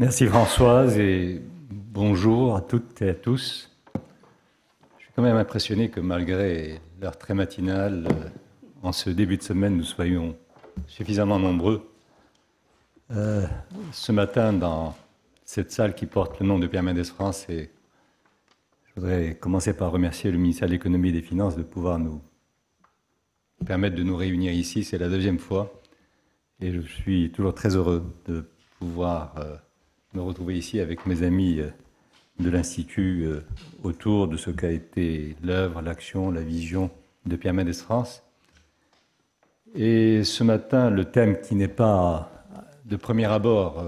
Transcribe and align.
Merci 0.00 0.26
Françoise 0.26 0.96
et 0.96 1.42
bonjour 1.72 2.54
à 2.54 2.60
toutes 2.60 3.02
et 3.02 3.08
à 3.08 3.14
tous. 3.14 3.68
Je 4.96 5.02
suis 5.02 5.12
quand 5.16 5.22
même 5.22 5.36
impressionné 5.36 5.90
que 5.90 5.98
malgré 5.98 6.80
l'heure 7.00 7.18
très 7.18 7.34
matinale, 7.34 8.06
euh, 8.08 8.28
en 8.84 8.92
ce 8.92 9.10
début 9.10 9.38
de 9.38 9.42
semaine, 9.42 9.76
nous 9.76 9.82
soyons 9.82 10.36
suffisamment 10.86 11.40
nombreux. 11.40 11.90
Euh, 13.10 13.44
ce 13.90 14.12
matin, 14.12 14.52
dans 14.52 14.94
cette 15.44 15.72
salle 15.72 15.96
qui 15.96 16.06
porte 16.06 16.38
le 16.38 16.46
nom 16.46 16.60
de 16.60 16.68
Pierre 16.68 16.84
Mendès 16.84 17.02
France, 17.02 17.48
et 17.48 17.68
je 18.86 19.00
voudrais 19.00 19.34
commencer 19.34 19.72
par 19.76 19.90
remercier 19.90 20.30
le 20.30 20.38
ministère 20.38 20.68
de 20.68 20.74
l'économie 20.74 21.08
et 21.08 21.12
des 21.12 21.22
finances 21.22 21.56
de 21.56 21.64
pouvoir 21.64 21.98
nous 21.98 22.22
permettre 23.66 23.96
de 23.96 24.04
nous 24.04 24.14
réunir 24.14 24.52
ici. 24.52 24.84
C'est 24.84 24.98
la 24.98 25.08
deuxième 25.08 25.40
fois. 25.40 25.82
Et 26.60 26.70
je 26.70 26.82
suis 26.82 27.32
toujours 27.32 27.52
très 27.52 27.74
heureux 27.74 28.04
de 28.26 28.48
pouvoir 28.78 29.34
euh, 29.38 29.56
me 30.14 30.22
retrouver 30.22 30.56
ici 30.56 30.80
avec 30.80 31.06
mes 31.06 31.22
amis 31.22 31.60
euh, 31.60 31.70
de 32.40 32.50
l'Institut 32.50 33.24
euh, 33.24 33.44
autour 33.82 34.28
de 34.28 34.36
ce 34.36 34.50
qu'a 34.50 34.70
été 34.70 35.36
l'œuvre, 35.42 35.82
l'action, 35.82 36.30
la 36.30 36.40
vision 36.40 36.90
de 37.26 37.36
Pierre 37.36 37.54
Mendès 37.54 37.72
France. 37.72 38.22
Et 39.74 40.24
ce 40.24 40.44
matin, 40.44 40.90
le 40.90 41.04
thème 41.04 41.40
qui 41.40 41.54
n'est 41.54 41.68
pas 41.68 42.30
de 42.86 42.96
premier 42.96 43.26
abord 43.26 43.84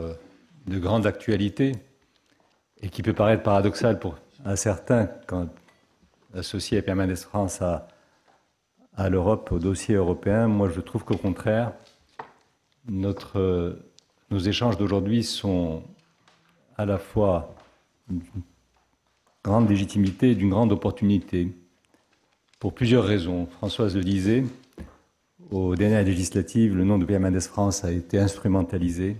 de 0.66 0.78
grande 0.78 1.06
actualité 1.06 1.72
et 2.82 2.90
qui 2.90 3.02
peut 3.02 3.14
paraître 3.14 3.42
paradoxal 3.42 3.98
pour 3.98 4.18
un 4.44 4.56
certain 4.56 5.08
quand 5.26 5.48
associé 6.34 6.78
à 6.78 6.82
Pierre 6.82 6.96
Mendès 6.96 7.16
France 7.16 7.62
à, 7.62 7.88
à 8.94 9.08
l'Europe, 9.08 9.50
au 9.52 9.58
dossier 9.58 9.94
européen, 9.94 10.48
moi 10.48 10.68
je 10.68 10.80
trouve 10.80 11.04
qu'au 11.04 11.16
contraire, 11.16 11.72
notre, 12.86 13.78
nos 14.30 14.38
échanges 14.38 14.76
d'aujourd'hui 14.76 15.24
sont 15.24 15.82
à 16.80 16.86
la 16.86 16.96
fois 16.96 17.54
d'une 18.08 18.22
grande 19.44 19.68
légitimité 19.68 20.30
et 20.30 20.34
d'une 20.34 20.48
grande 20.48 20.72
opportunité, 20.72 21.52
pour 22.58 22.72
plusieurs 22.72 23.04
raisons. 23.04 23.44
Françoise 23.46 23.96
le 23.96 24.02
disait, 24.02 24.44
aux 25.50 25.76
dernières 25.76 26.04
législatives, 26.04 26.74
le 26.74 26.84
nom 26.84 26.96
de 26.96 27.04
Pierre 27.04 27.20
Mendès 27.20 27.40
France 27.40 27.84
a 27.84 27.92
été 27.92 28.18
instrumentalisé, 28.18 29.18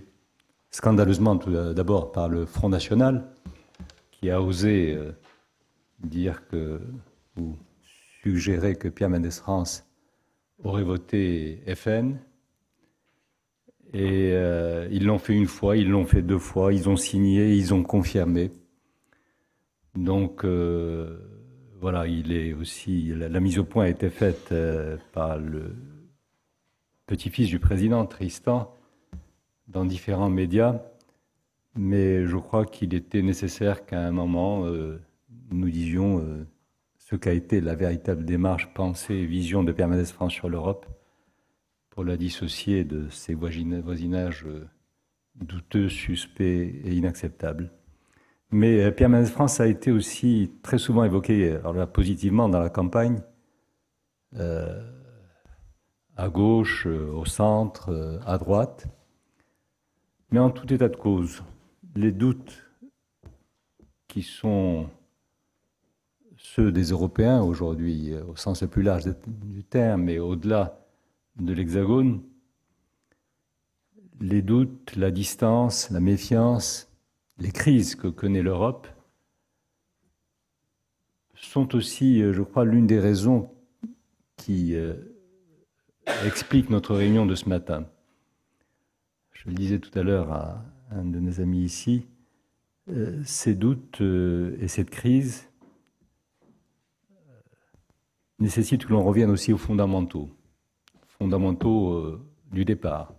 scandaleusement 0.71 1.37
tout 1.37 1.51
d'abord 1.51 2.11
par 2.11 2.29
le 2.29 2.47
Front 2.47 2.69
National, 2.69 3.27
qui 4.09 4.31
a 4.31 4.41
osé 4.41 4.95
euh, 4.95 5.11
dire 5.99 6.47
que, 6.47 6.81
ou 7.37 7.55
suggérer 8.23 8.75
que 8.75 8.87
Pierre 8.87 9.09
Mendès 9.09 9.29
France 9.29 9.85
aurait 10.63 10.83
voté 10.83 11.61
FN, 11.75 12.17
et 13.93 14.31
euh, 14.33 14.87
ils 14.91 15.05
l'ont 15.05 15.19
fait 15.19 15.33
une 15.33 15.47
fois, 15.47 15.75
ils 15.75 15.89
l'ont 15.89 16.05
fait 16.05 16.21
deux 16.21 16.37
fois, 16.37 16.73
ils 16.73 16.87
ont 16.87 16.95
signé, 16.95 17.55
ils 17.55 17.73
ont 17.73 17.83
confirmé. 17.83 18.51
Donc 19.95 20.45
euh, 20.45 21.19
voilà, 21.81 22.07
il 22.07 22.31
est 22.31 22.53
aussi 22.53 23.13
la, 23.13 23.39
mise 23.41 23.59
au 23.59 23.65
point 23.65 23.85
a 23.85 23.89
été 23.89 24.09
faite 24.09 24.49
euh, 24.53 24.97
par 25.11 25.37
le 25.37 25.75
petit-fils 27.05 27.49
du 27.49 27.59
président 27.59 28.05
Tristan 28.05 28.73
dans 29.67 29.83
différents 29.83 30.29
médias, 30.29 30.81
mais 31.75 32.25
je 32.25 32.37
crois 32.37 32.65
qu'il 32.65 32.93
était 32.93 33.21
nécessaire 33.21 33.85
qu'à 33.85 33.99
un 33.99 34.11
moment 34.11 34.65
nous 35.51 35.69
disions 35.69 36.45
ce 36.97 37.15
qu'a 37.15 37.33
été 37.33 37.59
la 37.61 37.75
véritable 37.75 38.23
démarche, 38.25 38.73
pensée, 38.73 39.25
vision 39.25 39.63
de 39.63 39.73
Mendès 39.73 40.05
France 40.05 40.33
sur 40.33 40.49
l'Europe 40.49 40.85
pour 41.91 42.05
la 42.05 42.17
dissocier 42.17 42.83
de 42.83 43.09
ces 43.09 43.35
voisinages 43.35 44.45
euh, 44.47 44.65
douteux, 45.35 45.89
suspects 45.89 46.41
et 46.41 46.95
inacceptables. 46.95 47.71
Mais 48.49 48.83
euh, 48.83 48.91
Pierre 48.91 49.09
Mendès 49.09 49.29
France 49.29 49.59
a 49.59 49.67
été 49.67 49.91
aussi 49.91 50.51
très 50.63 50.77
souvent 50.77 51.03
évoqué, 51.03 51.57
alors 51.63 51.87
positivement 51.91 52.49
dans 52.49 52.59
la 52.59 52.69
campagne, 52.69 53.21
euh, 54.37 54.81
à 56.15 56.29
gauche, 56.29 56.85
au 56.85 57.25
centre, 57.25 58.19
à 58.25 58.37
droite. 58.37 58.87
Mais 60.31 60.39
en 60.39 60.49
tout 60.49 60.71
état 60.73 60.87
de 60.87 60.95
cause, 60.95 61.43
les 61.95 62.11
doutes 62.11 62.65
qui 64.07 64.21
sont 64.21 64.89
ceux 66.37 66.71
des 66.71 66.91
Européens 66.91 67.41
aujourd'hui, 67.41 68.13
au 68.27 68.35
sens 68.35 68.61
le 68.61 68.67
plus 68.67 68.83
large 68.83 69.05
du 69.27 69.63
terme, 69.63 70.03
mais 70.03 70.19
au-delà 70.19 70.80
de 71.37 71.53
l'Hexagone, 71.53 72.21
les 74.19 74.41
doutes, 74.41 74.95
la 74.95 75.11
distance, 75.11 75.89
la 75.89 75.99
méfiance, 75.99 76.91
les 77.37 77.51
crises 77.51 77.95
que 77.95 78.07
connaît 78.07 78.43
l'Europe 78.43 78.87
sont 81.41 81.75
aussi, 81.75 82.21
euh, 82.21 82.33
je 82.33 82.43
crois, 82.43 82.65
l'une 82.65 82.87
des 82.87 82.99
raisons 82.99 83.51
qui 84.37 84.75
euh, 84.75 84.93
expliquent 86.25 86.69
notre 86.69 86.95
réunion 86.95 87.25
de 87.25 87.35
ce 87.35 87.49
matin. 87.49 87.87
Je 89.31 89.49
le 89.49 89.55
disais 89.55 89.79
tout 89.79 89.97
à 89.97 90.03
l'heure 90.03 90.31
à 90.31 90.63
un 90.91 91.03
de 91.03 91.19
nos 91.19 91.41
amis 91.41 91.63
ici, 91.63 92.05
euh, 92.89 93.21
ces 93.25 93.55
doutes 93.55 94.01
et 94.01 94.67
cette 94.67 94.89
crise 94.89 95.49
nécessitent 98.39 98.85
que 98.85 98.91
l'on 98.91 99.03
revienne 99.03 99.29
aussi 99.29 99.51
aux 99.53 99.57
fondamentaux 99.57 100.29
fondamentaux 101.21 101.93
euh, 101.93 102.19
du 102.51 102.65
départ. 102.65 103.13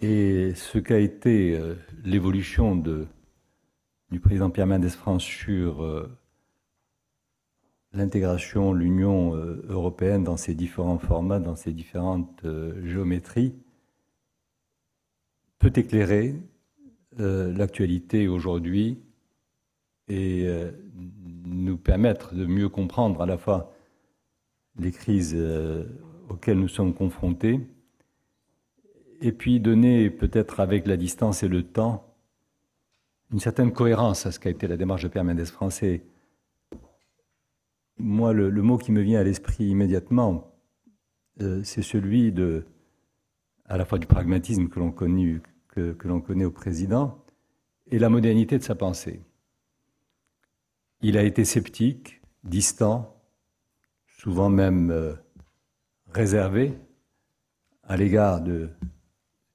Et 0.00 0.52
ce 0.56 0.78
qu'a 0.78 0.98
été 0.98 1.56
euh, 1.56 1.76
l'évolution 2.02 2.74
du 2.74 4.18
président 4.18 4.50
Pierre 4.50 4.66
Mendès 4.66 4.88
France 4.88 5.22
sur 5.22 5.84
euh, 5.84 6.10
l'intégration, 7.92 8.72
l'Union 8.72 9.32
européenne 9.68 10.24
dans 10.24 10.36
ses 10.36 10.54
différents 10.54 10.98
formats, 10.98 11.38
dans 11.38 11.54
ses 11.54 11.72
différentes 11.72 12.44
géométries, 12.84 13.54
peut 15.60 15.72
éclairer 15.76 16.34
l'actualité 17.16 18.28
aujourd'hui 18.28 18.98
et 20.08 20.48
nous 21.44 21.76
permettre 21.76 22.34
de 22.34 22.46
mieux 22.46 22.68
comprendre 22.68 23.22
à 23.22 23.26
la 23.26 23.36
fois 23.36 23.72
les 24.78 24.92
crises 24.92 25.34
euh, 25.36 25.84
auxquelles 26.28 26.58
nous 26.58 26.68
sommes 26.68 26.94
confrontés, 26.94 27.60
et 29.20 29.32
puis 29.32 29.60
donner 29.60 30.10
peut-être 30.10 30.60
avec 30.60 30.86
la 30.86 30.96
distance 30.96 31.42
et 31.42 31.48
le 31.48 31.62
temps 31.62 32.06
une 33.32 33.38
certaine 33.38 33.72
cohérence 33.72 34.26
à 34.26 34.32
ce 34.32 34.40
qu'a 34.40 34.50
été 34.50 34.66
la 34.66 34.76
démarche 34.76 35.04
de 35.04 35.08
Pierre 35.08 35.24
Mendès 35.24 35.44
français. 35.46 36.02
Moi, 37.98 38.32
le, 38.32 38.50
mot 38.62 38.78
qui 38.78 38.92
me 38.92 39.02
vient 39.02 39.20
à 39.20 39.22
l'esprit 39.22 39.64
immédiatement, 39.66 40.52
euh, 41.42 41.62
c'est 41.62 41.82
celui 41.82 42.32
de, 42.32 42.64
à 43.66 43.76
la 43.76 43.84
fois 43.84 43.98
du 43.98 44.06
pragmatisme 44.06 44.68
que 44.68 44.80
l'on 44.80 44.90
que 44.90 46.08
l'on 46.08 46.20
connaît 46.20 46.44
au 46.44 46.50
président 46.50 47.22
et 47.90 47.98
la 47.98 48.08
modernité 48.08 48.58
de 48.58 48.62
sa 48.64 48.74
pensée. 48.74 49.20
Il 51.02 51.16
a 51.16 51.22
été 51.22 51.44
sceptique, 51.44 52.20
distant, 52.44 53.19
souvent 54.20 54.50
même 54.50 54.90
euh, 54.90 55.14
réservé 56.12 56.74
à 57.84 57.96
l'égard 57.96 58.42
de 58.42 58.68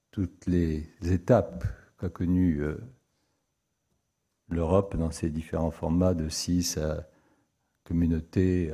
toutes 0.09 0.47
les 0.47 0.89
étapes 1.03 1.63
qu'a 1.99 2.09
connues 2.09 2.63
euh, 2.63 2.75
l'Europe 4.49 4.97
dans 4.97 5.11
ses 5.11 5.29
différents 5.29 5.69
formats 5.69 6.15
de 6.15 6.29
six 6.29 6.79
à 6.79 7.07
communauté 7.83 8.73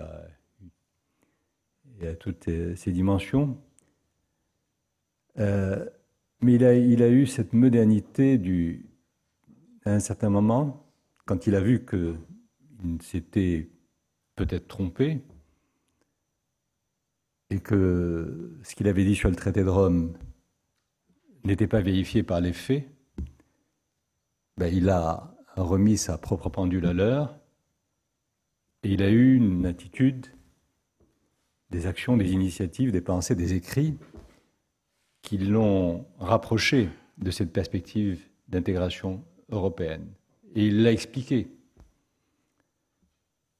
et 1.99 2.07
à 2.07 2.15
toutes 2.15 2.45
ses 2.75 2.91
dimensions. 2.93 3.57
Euh, 5.39 5.85
mais 6.41 6.53
il 6.53 6.63
a, 6.63 6.73
il 6.73 7.03
a, 7.03 7.09
eu 7.09 7.25
cette 7.25 7.51
modernité 7.51 8.37
du, 8.37 8.85
à 9.83 9.91
un 9.91 9.99
certain 9.99 10.29
moment, 10.29 10.89
quand 11.25 11.47
il 11.47 11.55
a 11.55 11.59
vu 11.59 11.85
qu'il 11.85 13.01
s'était 13.01 13.69
peut-être 14.35 14.69
trompé, 14.69 15.21
et 17.51 17.59
que 17.59 18.53
ce 18.63 18.75
qu'il 18.75 18.87
avait 18.87 19.03
dit 19.03 19.15
sur 19.15 19.29
le 19.29 19.35
traité 19.35 19.63
de 19.63 19.69
Rome 19.69 20.13
n'était 21.43 21.67
pas 21.67 21.81
vérifié 21.81 22.23
par 22.23 22.39
les 22.39 22.53
faits, 22.53 22.87
ben, 24.57 24.73
il 24.73 24.89
a 24.89 25.35
remis 25.57 25.97
sa 25.97 26.17
propre 26.17 26.49
pendule 26.49 26.85
à 26.85 26.93
l'heure 26.93 27.37
et 28.83 28.93
il 28.93 29.03
a 29.03 29.09
eu 29.09 29.35
une 29.35 29.65
attitude, 29.65 30.27
des 31.69 31.87
actions, 31.87 32.15
des 32.15 32.31
initiatives, 32.31 32.91
des 32.91 33.01
pensées, 33.01 33.35
des 33.35 33.53
écrits 33.53 33.97
qui 35.21 35.37
l'ont 35.37 36.05
rapproché 36.19 36.89
de 37.17 37.31
cette 37.31 37.51
perspective 37.51 38.21
d'intégration 38.47 39.23
européenne. 39.49 40.07
Et 40.55 40.67
il 40.67 40.83
l'a 40.83 40.91
expliqué. 40.91 41.49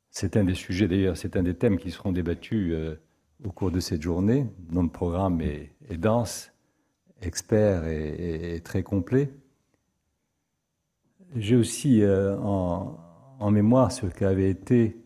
C'est 0.09 0.37
un 0.37 0.45
des 0.45 0.55
sujets 0.55 0.87
d'ailleurs, 0.87 1.17
c'est 1.17 1.35
un 1.35 1.43
des 1.43 1.55
thèmes 1.55 1.77
qui 1.77 1.91
seront 1.91 2.11
débattus. 2.11 2.71
Euh, 2.71 2.95
au 3.43 3.51
cours 3.51 3.71
de 3.71 3.79
cette 3.79 4.01
journée, 4.01 4.47
dont 4.69 4.83
le 4.83 4.89
programme 4.89 5.41
est, 5.41 5.71
dense 5.97 6.51
expert 7.21 7.85
et, 7.85 8.61
très 8.63 8.83
complet. 8.83 9.31
J'ai 11.35 11.55
aussi 11.55 12.01
en, 12.05 12.97
en, 13.39 13.51
mémoire 13.51 13.91
ce 13.91 14.05
qu'avaient 14.05 14.49
été 14.49 14.97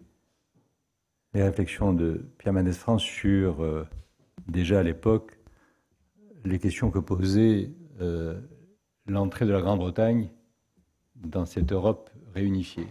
les 1.33 1.43
réflexions 1.43 1.93
de 1.93 2.25
Pierre 2.37 2.53
Mendès 2.53 2.71
France 2.71 3.03
sur, 3.03 3.57
déjà 4.47 4.79
à 4.79 4.83
l'époque, 4.83 5.37
les 6.45 6.59
questions 6.59 6.91
que 6.91 6.99
posait 6.99 7.71
l'entrée 9.07 9.45
de 9.45 9.51
la 9.51 9.61
Grande-Bretagne 9.61 10.29
dans 11.15 11.45
cette 11.45 11.71
Europe 11.71 12.09
réunifiée. 12.33 12.87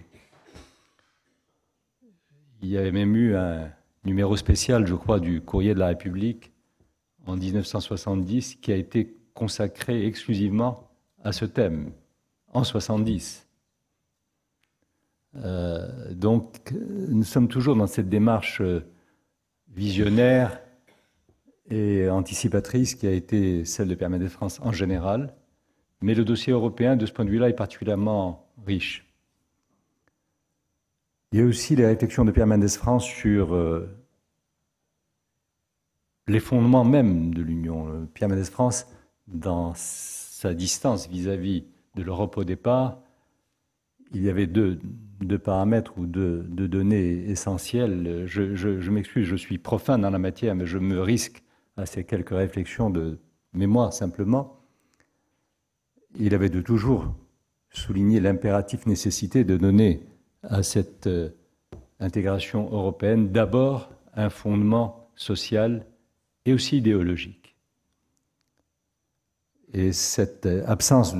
Il 2.62 2.68
y 2.68 2.78
avait 2.78 2.92
même 2.92 3.14
eu 3.14 3.36
un 3.36 3.70
numéro 4.04 4.36
spécial, 4.36 4.86
je 4.86 4.94
crois, 4.94 5.20
du 5.20 5.40
Courrier 5.40 5.74
de 5.74 5.78
la 5.78 5.88
République 5.88 6.52
en 7.26 7.36
1970 7.36 8.56
qui 8.56 8.72
a 8.72 8.76
été 8.76 9.16
consacré 9.34 10.06
exclusivement 10.06 10.88
à 11.22 11.32
ce 11.32 11.44
thème, 11.44 11.90
en 12.52 12.64
70. 12.64 13.48
Euh, 15.36 16.14
donc, 16.14 16.72
nous 17.08 17.24
sommes 17.24 17.48
toujours 17.48 17.76
dans 17.76 17.86
cette 17.86 18.08
démarche 18.08 18.62
visionnaire 19.68 20.60
et 21.70 22.08
anticipatrice 22.08 22.94
qui 22.94 23.06
a 23.06 23.10
été 23.10 23.64
celle 23.64 23.88
de 23.88 23.94
Permet 23.94 24.18
de 24.18 24.28
France 24.28 24.60
en 24.62 24.72
général, 24.72 25.34
mais 26.02 26.14
le 26.14 26.24
dossier 26.24 26.52
européen, 26.52 26.96
de 26.96 27.06
ce 27.06 27.12
point 27.12 27.24
de 27.24 27.30
vue-là, 27.30 27.48
est 27.48 27.54
particulièrement 27.54 28.46
riche. 28.66 29.03
Il 31.34 31.38
y 31.38 31.42
a 31.42 31.46
aussi 31.46 31.74
les 31.74 31.84
réflexions 31.84 32.24
de 32.24 32.30
Pierre 32.30 32.46
Mendès 32.46 32.68
France 32.68 33.04
sur 33.04 33.56
euh, 33.56 33.88
les 36.28 36.38
fondements 36.38 36.84
même 36.84 37.34
de 37.34 37.42
l'Union. 37.42 38.06
Pierre 38.14 38.28
Mendès 38.28 38.44
France, 38.44 38.86
dans 39.26 39.72
sa 39.74 40.54
distance 40.54 41.08
vis-à-vis 41.08 41.64
de 41.96 42.04
l'Europe 42.04 42.38
au 42.38 42.44
départ, 42.44 43.00
il 44.12 44.22
y 44.22 44.30
avait 44.30 44.46
deux, 44.46 44.78
paramètres 45.42 45.98
ou 45.98 46.06
deux, 46.06 46.44
données 46.44 47.28
essentielles. 47.28 48.22
Je, 48.26 48.54
je 48.54 48.90
m'excuse, 48.92 49.26
je 49.26 49.34
suis 49.34 49.58
profane 49.58 50.02
dans 50.02 50.10
la 50.10 50.20
matière, 50.20 50.54
mais 50.54 50.66
je 50.66 50.78
me 50.78 51.00
risque 51.00 51.42
à 51.76 51.84
ces 51.84 52.04
quelques 52.04 52.30
réflexions 52.30 52.90
de 52.90 53.18
mémoire 53.54 53.92
simplement. 53.92 54.60
Il 56.16 56.32
avait 56.32 56.48
de 56.48 56.60
toujours 56.60 57.12
souligné 57.70 58.20
l'impératif 58.20 58.86
nécessité 58.86 59.42
de 59.42 59.56
donner 59.56 60.06
à 60.48 60.62
cette 60.62 61.06
euh, 61.06 61.30
intégration 62.00 62.70
européenne 62.70 63.30
d'abord 63.32 63.90
un 64.14 64.30
fondement 64.30 65.08
social 65.16 65.86
et 66.44 66.52
aussi 66.52 66.78
idéologique. 66.78 67.56
Et 69.72 69.92
cette 69.92 70.46
euh, 70.46 70.64
absence 70.66 71.14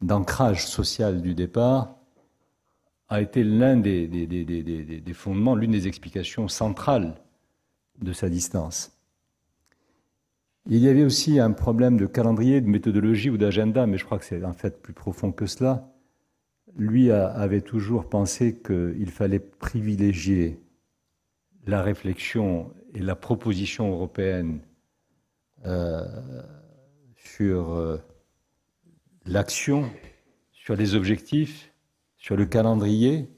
d'ancrage 0.00 0.66
social 0.66 1.20
du 1.22 1.34
départ 1.34 1.96
a 3.08 3.20
été 3.20 3.42
l'un 3.42 3.76
des, 3.76 4.06
des, 4.06 5.12
fondements, 5.12 5.56
l'une 5.56 5.72
des 5.72 5.88
explications 5.88 6.46
centrales 6.46 7.14
de 8.00 8.12
sa 8.12 8.28
distance. 8.28 8.92
Il 10.66 10.78
y 10.78 10.88
avait 10.88 11.02
aussi 11.02 11.40
un 11.40 11.50
problème 11.50 11.96
de 11.96 12.06
calendrier, 12.06 12.60
de 12.60 12.68
méthodologie 12.68 13.30
ou 13.30 13.36
d'agenda, 13.36 13.86
mais 13.86 13.98
je 13.98 14.04
crois 14.04 14.18
que 14.18 14.24
c'est 14.24 14.44
en 14.44 14.52
fait 14.52 14.80
plus 14.80 14.92
profond 14.92 15.32
que 15.32 15.46
cela 15.46 15.89
lui 16.76 17.10
avait 17.10 17.60
toujours 17.60 18.08
pensé 18.08 18.58
qu'il 18.58 19.10
fallait 19.10 19.40
privilégier 19.40 20.60
la 21.66 21.82
réflexion 21.82 22.72
et 22.94 23.00
la 23.00 23.14
proposition 23.14 23.90
européenne 23.90 24.60
euh, 25.66 26.04
sur 27.16 27.72
euh, 27.72 27.98
l'action, 29.26 29.90
sur 30.52 30.74
les 30.74 30.94
objectifs, 30.94 31.72
sur 32.16 32.36
le 32.36 32.46
calendrier, 32.46 33.28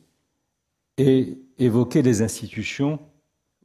et 0.99 1.39
évoquer 1.59 2.03
les 2.03 2.23
institutions, 2.23 3.01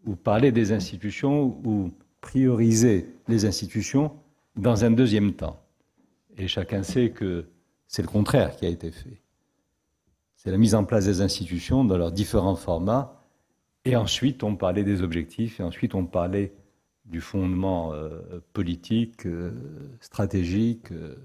ou 0.05 0.15
parler 0.15 0.51
des 0.51 0.71
institutions, 0.71 1.59
ou 1.65 1.91
prioriser 2.21 3.07
les 3.27 3.45
institutions 3.45 4.15
dans 4.55 4.85
un 4.85 4.91
deuxième 4.91 5.33
temps. 5.33 5.61
Et 6.37 6.47
chacun 6.47 6.83
sait 6.83 7.11
que 7.11 7.45
c'est 7.87 8.01
le 8.01 8.07
contraire 8.07 8.55
qui 8.55 8.65
a 8.65 8.69
été 8.69 8.91
fait 8.91 9.21
c'est 10.37 10.51
la 10.51 10.57
mise 10.57 10.75
en 10.75 10.85
place 10.85 11.05
des 11.05 11.21
institutions 11.21 11.83
dans 11.83 11.97
leurs 11.97 12.11
différents 12.11 12.55
formats. 12.55 13.23
Et 13.85 13.95
ensuite, 13.95 14.43
on 14.43 14.55
parlait 14.55 14.83
des 14.83 15.01
objectifs, 15.01 15.59
et 15.59 15.63
ensuite, 15.63 15.95
on 15.95 16.05
parlait 16.05 16.53
du 17.05 17.21
fondement 17.21 17.93
euh, 17.93 18.43
politique, 18.53 19.25
euh, 19.25 19.51
stratégique. 19.99 20.91
Euh. 20.91 21.15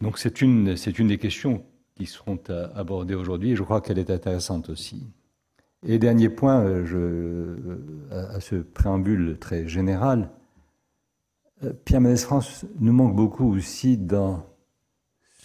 Donc, 0.00 0.18
c'est 0.18 0.40
une, 0.40 0.74
des 0.74 1.18
questions 1.18 1.64
qui 1.96 2.06
seront 2.06 2.38
abordées 2.74 3.14
aujourd'hui, 3.14 3.52
et 3.52 3.56
je 3.56 3.62
crois 3.62 3.80
qu'elle 3.80 3.98
est 3.98 4.10
intéressante 4.10 4.68
aussi. 4.68 5.06
Et 5.82 5.98
dernier 5.98 6.28
point, 6.28 6.64
à 8.10 8.40
ce 8.40 8.56
préambule 8.56 9.38
très 9.38 9.66
général, 9.66 10.30
Pierre 11.84 12.02
Mendès 12.02 12.18
France 12.18 12.66
nous 12.78 12.92
manque 12.92 13.16
beaucoup 13.16 13.50
aussi 13.54 13.96
dans 13.96 14.44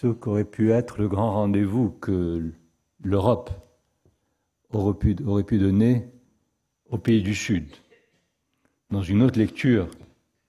ce 0.02 0.08
qu'aurait 0.08 0.46
pu 0.46 0.72
être 0.72 0.98
le 1.00 1.08
grand 1.08 1.32
rendez-vous 1.32 1.92
que 1.92 2.52
l'Europe 3.04 3.52
aurait 4.72 4.98
pu, 4.98 5.14
donner 5.60 6.08
aux 6.90 6.98
pays 6.98 7.22
du 7.22 7.36
Sud. 7.36 7.68
Dans 8.90 9.04
une 9.04 9.22
autre 9.22 9.38
lecture 9.38 9.90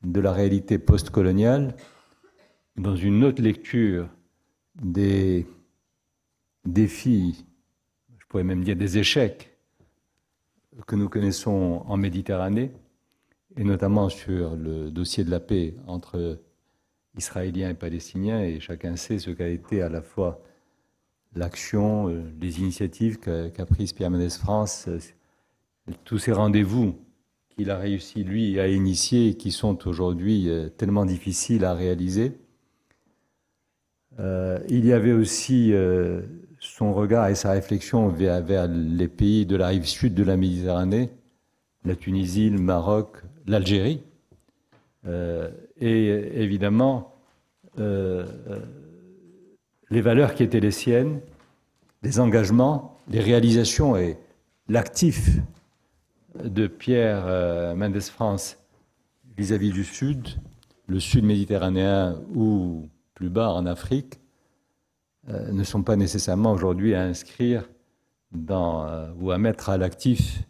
de 0.04 0.20
la 0.20 0.32
réalité 0.32 0.78
postcoloniale, 0.78 1.76
dans 2.78 2.96
une 2.96 3.24
autre 3.24 3.42
lecture 3.42 4.08
des 4.76 5.46
défis, 6.64 7.44
je 8.18 8.24
pourrais 8.28 8.44
même 8.44 8.64
dire 8.64 8.76
des 8.76 8.96
échecs 8.96 9.54
que 10.86 10.96
nous 10.96 11.10
connaissons 11.10 11.82
en 11.86 11.98
Méditerranée, 11.98 12.72
et 13.58 13.64
notamment 13.64 14.08
sur 14.08 14.56
le 14.56 14.90
dossier 14.90 15.24
de 15.24 15.30
la 15.30 15.40
paix 15.40 15.74
entre 15.86 16.40
israéliens 17.16 17.70
et 17.70 17.74
palestiniens, 17.74 18.42
et 18.42 18.60
chacun 18.60 18.96
sait 18.96 19.18
ce 19.18 19.30
qu'a 19.30 19.48
été 19.48 19.82
à 19.82 19.88
la 19.88 20.02
fois 20.02 20.42
l'action, 21.34 22.08
euh, 22.08 22.22
les 22.40 22.60
initiatives 22.60 23.18
qu'a 23.18 23.66
prises 23.66 23.92
Pierre 23.92 24.10
Mendès 24.10 24.30
France, 24.30 24.86
euh, 24.88 24.98
tous 26.04 26.18
ces 26.18 26.32
rendez-vous 26.32 26.96
qu'il 27.50 27.70
a 27.70 27.78
réussi, 27.78 28.24
lui, 28.24 28.58
à 28.60 28.68
initier 28.68 29.28
et 29.28 29.34
qui 29.34 29.50
sont 29.50 29.86
aujourd'hui 29.86 30.48
euh, 30.48 30.68
tellement 30.68 31.04
difficiles 31.04 31.64
à 31.64 31.74
réaliser. 31.74 32.32
il 34.68 34.84
y 34.84 34.92
avait 34.92 35.12
aussi 35.12 35.72
son 36.60 36.92
regard 36.94 37.28
et 37.28 37.34
sa 37.34 37.52
réflexion 37.52 38.08
vers, 38.08 38.42
vers, 38.42 38.68
les 38.68 39.08
pays 39.08 39.46
de 39.46 39.56
la 39.56 39.68
rive 39.68 39.86
sud 39.86 40.14
de 40.14 40.22
la 40.22 40.36
Méditerranée, 40.36 41.08
la 41.84 41.96
Tunisie, 41.96 42.50
le 42.50 42.58
Maroc, 42.58 43.16
l'Algérie, 43.46 44.02
euh, 45.06 45.50
et 45.80 46.42
évidemment 46.42 47.16
euh, 47.78 48.24
euh, 48.48 48.60
les 49.90 50.00
valeurs 50.00 50.34
qui 50.34 50.44
étaient 50.44 50.60
les 50.60 50.70
siennes, 50.70 51.20
les 52.02 52.20
engagements, 52.20 52.98
les 53.08 53.20
réalisations 53.20 53.96
et 53.96 54.16
l'actif 54.68 55.38
de 56.42 56.66
Pierre 56.66 57.74
Mendès 57.76 58.00
France 58.00 58.58
vis-à-vis 59.36 59.70
du 59.70 59.84
Sud, 59.84 60.28
le 60.86 60.98
Sud 60.98 61.24
méditerranéen 61.24 62.20
ou 62.34 62.88
plus 63.14 63.28
bas 63.28 63.50
en 63.52 63.66
Afrique, 63.66 64.20
ne 65.28 65.62
sont 65.62 65.82
pas 65.82 65.96
nécessairement 65.96 66.52
aujourd'hui 66.52 66.94
à 66.94 67.02
inscrire 67.02 67.68
dans, 68.32 69.12
ou 69.20 69.30
à 69.30 69.38
mettre 69.38 69.68
à 69.68 69.76
l'actif 69.76 70.42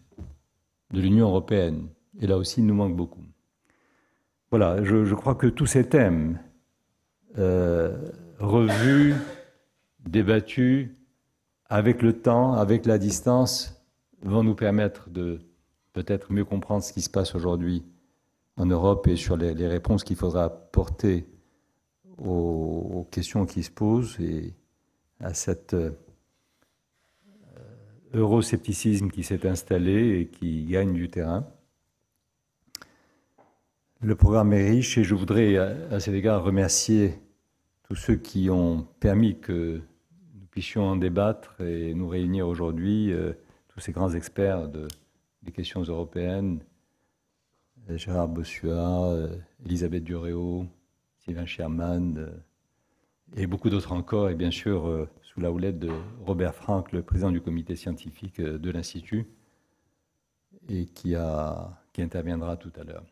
de 0.92 1.00
l'Union 1.00 1.26
européenne. 1.26 1.88
Et 2.20 2.26
là 2.26 2.36
aussi, 2.38 2.60
il 2.60 2.66
nous 2.66 2.74
manque 2.74 2.96
beaucoup. 2.96 3.24
Voilà, 4.52 4.84
je, 4.84 5.14
crois 5.14 5.34
que 5.34 5.46
tous 5.46 5.64
ces 5.64 5.88
thèmes 5.88 6.38
euh, 7.38 7.96
revus, 8.38 9.14
débattus, 10.06 10.90
avec 11.70 12.02
le 12.02 12.12
temps, 12.20 12.52
avec 12.52 12.84
la 12.84 12.98
distance, 12.98 13.82
vont 14.20 14.44
nous 14.44 14.54
permettre 14.54 15.08
de 15.08 15.40
peut-être 15.94 16.34
mieux 16.34 16.44
comprendre 16.44 16.84
ce 16.84 16.92
qui 16.92 17.00
se 17.00 17.08
passe 17.08 17.34
aujourd'hui 17.34 17.82
en 18.58 18.66
Europe 18.66 19.08
et 19.08 19.16
sur 19.16 19.38
les, 19.38 19.54
réponses 19.66 20.04
qu'il 20.04 20.16
faudra 20.16 20.50
porter 20.50 21.26
aux, 22.18 23.08
questions 23.10 23.46
qui 23.46 23.62
se 23.62 23.70
posent 23.70 24.20
et 24.20 24.52
à 25.20 25.32
cet 25.32 25.72
euh, 25.72 25.92
euroscepticisme 28.12 29.08
qui 29.08 29.22
s'est 29.22 29.48
installé 29.48 30.20
et 30.20 30.26
qui 30.26 30.66
gagne 30.66 30.92
du 30.92 31.08
terrain. 31.08 31.46
Le 34.04 34.16
programme 34.16 34.52
est 34.52 34.68
riche 34.68 34.98
et 34.98 35.04
je 35.04 35.14
voudrais 35.14 35.56
à 35.56 36.00
cet 36.00 36.12
égard 36.14 36.42
remercier 36.42 37.20
tous 37.84 37.94
ceux 37.94 38.16
qui 38.16 38.50
ont 38.50 38.88
permis 38.98 39.38
que 39.38 39.80
nous 40.34 40.46
puissions 40.50 40.82
en 40.82 40.96
débattre 40.96 41.60
et 41.60 41.94
nous 41.94 42.08
réunir 42.08 42.48
aujourd'hui, 42.48 43.12
euh, 43.12 43.32
tous 43.68 43.78
ces 43.78 43.92
grands 43.92 44.12
experts 44.12 44.66
de, 44.66 44.88
des 45.44 45.52
questions 45.52 45.82
européennes, 45.82 46.64
Gérard 47.90 48.26
Bossua, 48.26 49.16
Elisabeth 49.64 50.02
Duréo, 50.02 50.66
Sylvain 51.20 51.46
Sherman 51.46 52.28
et 53.36 53.46
beaucoup 53.46 53.70
d'autres 53.70 53.92
encore, 53.92 54.30
et 54.30 54.34
bien 54.34 54.50
sûr 54.50 55.08
sous 55.22 55.38
la 55.38 55.52
houlette 55.52 55.78
de 55.78 55.92
Robert 56.26 56.56
Frank, 56.56 56.90
le 56.90 57.02
président 57.02 57.30
du 57.30 57.40
comité 57.40 57.76
scientifique 57.76 58.40
de 58.40 58.70
l'Institut, 58.72 59.28
et 60.68 60.86
qui 60.86 61.14
interviendra 61.98 62.56
tout 62.56 62.72
à 62.76 62.82
l'heure. 62.82 63.04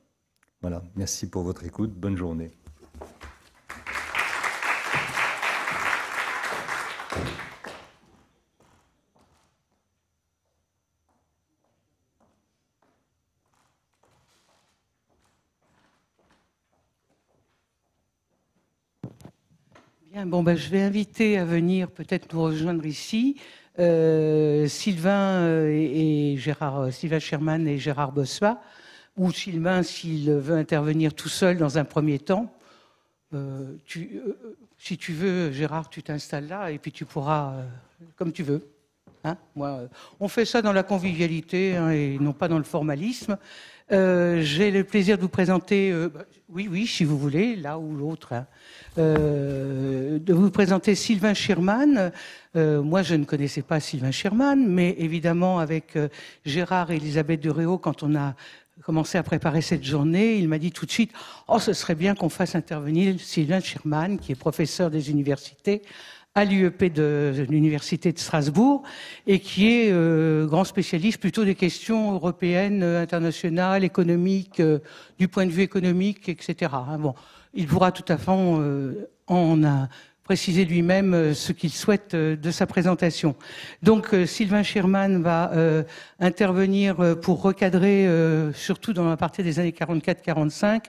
Voilà, 0.60 0.82
merci 0.94 1.28
pour 1.28 1.42
votre 1.42 1.64
écoute, 1.64 1.92
bonne 1.92 2.16
journée. 2.16 2.50
bon, 20.26 20.42
ben, 20.42 20.56
je 20.56 20.68
vais 20.68 20.82
inviter 20.82 21.38
à 21.38 21.44
venir 21.44 21.90
peut-être 21.90 22.34
nous 22.34 22.42
rejoindre 22.42 22.84
ici 22.84 23.36
euh, 23.78 24.66
Sylvain 24.68 25.42
euh, 25.42 25.70
et, 25.70 26.36
Gérard, 26.36 26.80
euh, 26.80 26.90
Sylvain 26.90 27.18
Sherman 27.18 27.66
et 27.66 27.78
Gérard 27.78 28.12
Bossois, 28.12 28.60
ou 29.16 29.32
Sylvain 29.32 29.82
s'il 29.82 30.30
veut 30.30 30.56
intervenir 30.56 31.14
tout 31.14 31.28
seul 31.28 31.58
dans 31.58 31.78
un 31.78 31.84
premier 31.84 32.18
temps. 32.18 32.52
si 34.78 34.98
tu 34.98 35.12
veux, 35.12 35.52
Gérard, 35.52 35.90
tu 35.90 36.02
t'installes 36.02 36.48
là 36.48 36.70
et 36.70 36.78
puis 36.78 36.92
tu 36.92 37.04
pourras, 37.04 37.54
comme 38.16 38.32
tu 38.32 38.42
veux. 38.42 38.66
Hein 39.24 39.36
Moi, 39.54 39.82
on 40.18 40.28
fait 40.28 40.46
ça 40.46 40.62
dans 40.62 40.72
la 40.72 40.82
convivialité 40.82 41.76
hein, 41.76 41.90
et 41.90 42.18
non 42.18 42.32
pas 42.32 42.48
dans 42.48 42.58
le 42.58 42.64
formalisme. 42.64 43.36
J'ai 43.90 44.70
le 44.70 44.84
plaisir 44.84 45.16
de 45.16 45.22
vous 45.22 45.28
présenter, 45.28 45.92
bah, 45.92 46.24
oui, 46.48 46.68
oui, 46.70 46.86
si 46.86 47.04
vous 47.04 47.18
voulez, 47.18 47.56
là 47.56 47.78
ou 47.78 47.94
l'autre. 47.94 48.32
Hein. 48.32 48.46
Euh, 48.98 50.18
de 50.18 50.32
vous 50.32 50.50
présenter 50.50 50.96
Sylvain 50.96 51.32
Schirman. 51.32 52.10
Euh, 52.56 52.82
moi, 52.82 53.02
je 53.02 53.14
ne 53.14 53.24
connaissais 53.24 53.62
pas 53.62 53.78
Sylvain 53.78 54.10
Schirman, 54.10 54.56
mais 54.56 54.96
évidemment, 54.98 55.60
avec 55.60 55.94
euh, 55.94 56.08
Gérard 56.44 56.90
et 56.90 56.96
Elisabeth 56.96 57.40
Duréo, 57.40 57.78
quand 57.78 58.02
on 58.02 58.16
a 58.16 58.34
commencé 58.84 59.18
à 59.18 59.22
préparer 59.22 59.62
cette 59.62 59.84
journée, 59.84 60.36
il 60.36 60.48
m'a 60.48 60.58
dit 60.58 60.72
tout 60.72 60.86
de 60.86 60.90
suite 60.90 61.12
Oh, 61.48 61.58
ce 61.58 61.72
serait 61.72 61.94
bien 61.94 62.14
qu'on 62.14 62.28
fasse 62.28 62.54
intervenir 62.54 63.14
Sylvain 63.20 63.60
Schirman, 63.60 64.18
qui 64.18 64.32
est 64.32 64.36
professeur 64.36 64.90
des 64.90 65.10
universités 65.10 65.82
à 66.34 66.44
l'UEP 66.44 66.92
de 66.92 67.46
l'Université 67.48 68.12
de 68.12 68.18
Strasbourg 68.18 68.84
et 69.26 69.40
qui 69.40 69.66
est 69.66 69.92
grand 70.46 70.62
spécialiste 70.62 71.18
plutôt 71.18 71.44
des 71.44 71.56
questions 71.56 72.12
européennes, 72.12 72.84
internationales, 72.84 73.82
économiques, 73.82 74.62
du 75.18 75.26
point 75.26 75.44
de 75.44 75.50
vue 75.50 75.62
économique, 75.62 76.28
etc. 76.28 76.70
Bon, 77.00 77.14
il 77.54 77.66
pourra 77.66 77.92
tout 77.92 78.04
à 78.08 78.16
fait 78.16 78.30
euh, 78.30 79.08
en 79.26 79.62
préciser 80.24 80.64
lui-même 80.64 81.14
euh, 81.14 81.34
ce 81.34 81.52
qu'il 81.52 81.70
souhaite 81.70 82.14
euh, 82.14 82.36
de 82.36 82.50
sa 82.50 82.66
présentation. 82.66 83.34
Donc 83.82 84.14
Sylvain 84.26 84.62
Sherman 84.62 85.22
va 85.22 85.52
intervenir 86.18 87.18
pour 87.20 87.42
recadrer, 87.42 88.08
surtout 88.54 88.92
dans 88.92 89.08
la 89.08 89.16
partie 89.16 89.42
des 89.42 89.58
années 89.58 89.74
44-45, 89.78 90.84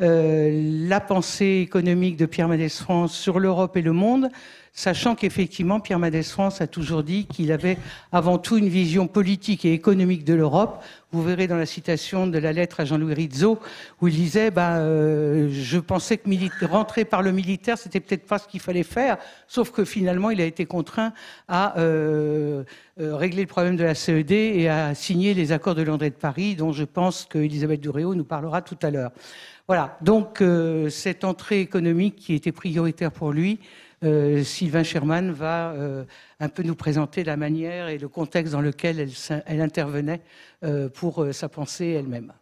la 0.00 1.00
pensée 1.00 1.62
économique 1.62 2.16
de 2.16 2.26
Pierre 2.26 2.48
Mendès 2.48 2.68
France 2.68 3.14
sur 3.14 3.38
l'Europe 3.38 3.76
et 3.76 3.82
le 3.82 3.92
monde, 3.92 4.30
sachant 4.76 5.14
qu'effectivement, 5.14 5.80
Pierre 5.80 5.98
Mendès 5.98 6.22
France 6.22 6.60
a 6.60 6.66
toujours 6.66 7.02
dit 7.02 7.26
qu'il 7.26 7.50
avait 7.50 7.78
avant 8.12 8.38
tout 8.38 8.58
une 8.58 8.68
vision 8.68 9.08
politique 9.08 9.64
et 9.64 9.72
économique 9.72 10.24
de 10.24 10.34
l'Europe. 10.34 10.84
Vous 11.16 11.22
verrez 11.22 11.46
dans 11.46 11.56
la 11.56 11.64
citation 11.64 12.26
de 12.26 12.36
la 12.36 12.52
lettre 12.52 12.80
à 12.80 12.84
Jean-Louis 12.84 13.14
Rizzo, 13.14 13.58
où 14.02 14.08
il 14.08 14.14
disait 14.14 14.50
bah, 14.50 14.76
euh, 14.76 15.48
Je 15.50 15.78
pensais 15.78 16.18
que 16.18 16.66
rentrer 16.66 17.06
par 17.06 17.22
le 17.22 17.32
militaire, 17.32 17.78
c'était 17.78 18.00
peut-être 18.00 18.26
pas 18.26 18.36
ce 18.36 18.46
qu'il 18.46 18.60
fallait 18.60 18.82
faire, 18.82 19.16
sauf 19.48 19.70
que 19.70 19.86
finalement, 19.86 20.28
il 20.28 20.42
a 20.42 20.44
été 20.44 20.66
contraint 20.66 21.14
à 21.48 21.78
euh, 21.78 22.64
euh, 23.00 23.16
régler 23.16 23.40
le 23.40 23.48
problème 23.48 23.76
de 23.76 23.84
la 23.84 23.94
CED 23.94 24.30
et 24.30 24.68
à 24.68 24.94
signer 24.94 25.32
les 25.32 25.52
accords 25.52 25.74
de 25.74 25.80
et 25.80 26.10
de 26.10 26.14
Paris, 26.14 26.54
dont 26.54 26.72
je 26.72 26.84
pense 26.84 27.24
qu'Elisabeth 27.24 27.80
Duréo 27.80 28.14
nous 28.14 28.24
parlera 28.24 28.60
tout 28.60 28.78
à 28.82 28.90
l'heure. 28.90 29.12
Voilà, 29.68 29.96
donc 30.02 30.44
cette 30.90 31.24
entrée 31.24 31.60
économique 31.60 32.16
qui 32.16 32.34
était 32.34 32.52
prioritaire 32.52 33.10
pour 33.10 33.32
lui, 33.32 33.58
euh, 34.04 34.44
Sylvain 34.44 34.82
Sherman 34.82 35.32
va 35.32 35.70
euh, 35.70 36.04
un 36.38 36.48
peu 36.48 36.62
nous 36.62 36.74
présenter 36.74 37.24
la 37.24 37.36
manière 37.36 37.88
et 37.88 37.98
le 37.98 38.08
contexte 38.08 38.52
dans 38.52 38.60
lequel 38.60 39.08
elle, 39.46 39.60
intervenait 39.60 40.20
euh, 40.64 40.88
pour 40.88 41.26
sa 41.32 41.48
pensée 41.48 41.86
elle-même. 41.86 42.32